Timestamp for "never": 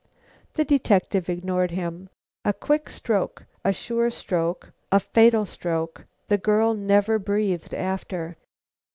6.73-7.19